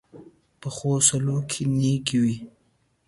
[0.59, 2.35] پخو سلوکو کې نېکي وي